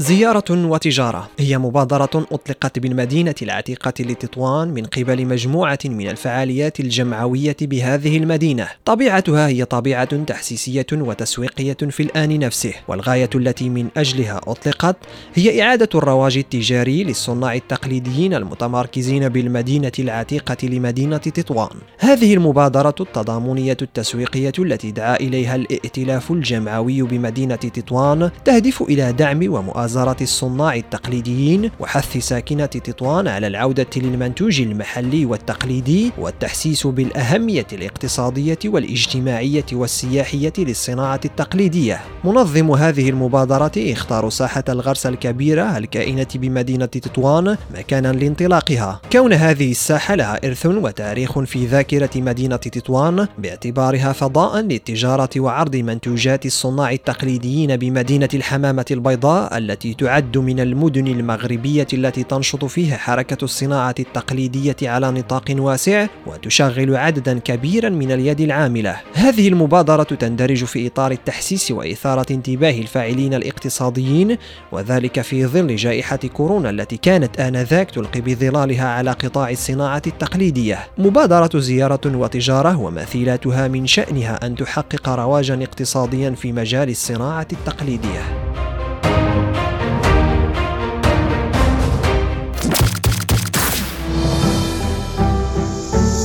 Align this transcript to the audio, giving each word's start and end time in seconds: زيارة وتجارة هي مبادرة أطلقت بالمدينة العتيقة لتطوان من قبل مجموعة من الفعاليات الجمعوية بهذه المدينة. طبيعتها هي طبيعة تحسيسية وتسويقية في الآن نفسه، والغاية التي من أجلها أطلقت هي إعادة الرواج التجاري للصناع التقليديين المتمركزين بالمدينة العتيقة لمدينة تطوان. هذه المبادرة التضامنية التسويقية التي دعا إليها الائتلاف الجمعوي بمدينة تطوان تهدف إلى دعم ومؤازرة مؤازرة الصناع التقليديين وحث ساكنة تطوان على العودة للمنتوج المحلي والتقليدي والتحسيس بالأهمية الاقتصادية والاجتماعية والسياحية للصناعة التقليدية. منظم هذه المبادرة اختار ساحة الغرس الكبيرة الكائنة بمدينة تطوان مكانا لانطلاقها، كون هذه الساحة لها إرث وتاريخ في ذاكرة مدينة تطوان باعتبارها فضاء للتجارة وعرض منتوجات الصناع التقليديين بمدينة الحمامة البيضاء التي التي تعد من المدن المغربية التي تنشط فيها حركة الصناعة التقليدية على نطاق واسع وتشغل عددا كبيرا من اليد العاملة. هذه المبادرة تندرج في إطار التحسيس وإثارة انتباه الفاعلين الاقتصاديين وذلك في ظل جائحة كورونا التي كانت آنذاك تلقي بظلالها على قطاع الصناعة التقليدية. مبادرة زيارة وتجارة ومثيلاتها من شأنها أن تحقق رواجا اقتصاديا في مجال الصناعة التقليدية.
زيارة 0.00 0.44
وتجارة 0.50 1.28
هي 1.38 1.58
مبادرة 1.58 2.26
أطلقت 2.32 2.78
بالمدينة 2.78 3.34
العتيقة 3.42 3.92
لتطوان 4.00 4.68
من 4.68 4.84
قبل 4.84 5.26
مجموعة 5.26 5.78
من 5.84 6.08
الفعاليات 6.08 6.80
الجمعوية 6.80 7.56
بهذه 7.60 8.16
المدينة. 8.16 8.68
طبيعتها 8.84 9.48
هي 9.48 9.64
طبيعة 9.64 10.24
تحسيسية 10.24 10.86
وتسويقية 10.92 11.76
في 11.90 12.02
الآن 12.02 12.38
نفسه، 12.38 12.72
والغاية 12.88 13.30
التي 13.34 13.68
من 13.68 13.88
أجلها 13.96 14.40
أطلقت 14.46 14.96
هي 15.34 15.62
إعادة 15.62 15.88
الرواج 15.94 16.38
التجاري 16.38 17.04
للصناع 17.04 17.54
التقليديين 17.54 18.34
المتمركزين 18.34 19.28
بالمدينة 19.28 19.92
العتيقة 19.98 20.66
لمدينة 20.66 21.16
تطوان. 21.16 21.76
هذه 21.98 22.34
المبادرة 22.34 22.94
التضامنية 23.00 23.76
التسويقية 23.82 24.52
التي 24.58 24.90
دعا 24.90 25.16
إليها 25.16 25.56
الائتلاف 25.56 26.30
الجمعوي 26.30 27.02
بمدينة 27.02 27.56
تطوان 27.56 28.30
تهدف 28.44 28.82
إلى 28.82 29.12
دعم 29.12 29.40
ومؤازرة 29.48 29.87
مؤازرة 29.88 30.22
الصناع 30.22 30.74
التقليديين 30.74 31.70
وحث 31.80 32.16
ساكنة 32.16 32.66
تطوان 32.66 33.28
على 33.28 33.46
العودة 33.46 33.86
للمنتوج 33.96 34.60
المحلي 34.60 35.24
والتقليدي 35.24 36.12
والتحسيس 36.18 36.86
بالأهمية 36.86 37.66
الاقتصادية 37.72 38.58
والاجتماعية 38.64 39.64
والسياحية 39.72 40.52
للصناعة 40.58 41.20
التقليدية. 41.24 42.00
منظم 42.24 42.70
هذه 42.70 43.10
المبادرة 43.10 43.72
اختار 43.76 44.30
ساحة 44.30 44.64
الغرس 44.68 45.06
الكبيرة 45.06 45.78
الكائنة 45.78 46.26
بمدينة 46.34 46.86
تطوان 46.86 47.56
مكانا 47.78 48.12
لانطلاقها، 48.12 49.00
كون 49.12 49.32
هذه 49.32 49.70
الساحة 49.70 50.14
لها 50.14 50.46
إرث 50.46 50.66
وتاريخ 50.66 51.38
في 51.38 51.66
ذاكرة 51.66 52.10
مدينة 52.16 52.56
تطوان 52.56 53.28
باعتبارها 53.38 54.12
فضاء 54.12 54.60
للتجارة 54.60 55.30
وعرض 55.36 55.76
منتوجات 55.76 56.46
الصناع 56.46 56.92
التقليديين 56.92 57.76
بمدينة 57.76 58.28
الحمامة 58.34 58.86
البيضاء 58.90 59.58
التي 59.58 59.77
التي 59.78 59.94
تعد 59.94 60.38
من 60.38 60.60
المدن 60.60 61.06
المغربية 61.06 61.86
التي 61.92 62.22
تنشط 62.22 62.64
فيها 62.64 62.96
حركة 62.96 63.44
الصناعة 63.44 63.94
التقليدية 63.98 64.76
على 64.82 65.10
نطاق 65.10 65.44
واسع 65.50 66.06
وتشغل 66.26 66.96
عددا 66.96 67.38
كبيرا 67.38 67.88
من 67.88 68.12
اليد 68.12 68.40
العاملة. 68.40 68.96
هذه 69.14 69.48
المبادرة 69.48 70.02
تندرج 70.02 70.64
في 70.64 70.86
إطار 70.86 71.10
التحسيس 71.10 71.70
وإثارة 71.70 72.26
انتباه 72.30 72.70
الفاعلين 72.70 73.34
الاقتصاديين 73.34 74.36
وذلك 74.72 75.20
في 75.20 75.46
ظل 75.46 75.76
جائحة 75.76 76.16
كورونا 76.16 76.70
التي 76.70 76.96
كانت 76.96 77.40
آنذاك 77.40 77.90
تلقي 77.90 78.20
بظلالها 78.20 78.88
على 78.88 79.10
قطاع 79.10 79.50
الصناعة 79.50 80.02
التقليدية. 80.06 80.78
مبادرة 80.98 81.58
زيارة 81.58 82.16
وتجارة 82.16 82.76
ومثيلاتها 82.76 83.68
من 83.68 83.86
شأنها 83.86 84.46
أن 84.46 84.54
تحقق 84.54 85.08
رواجا 85.08 85.54
اقتصاديا 85.54 86.30
في 86.30 86.52
مجال 86.52 86.88
الصناعة 86.88 87.48
التقليدية. 87.52 88.47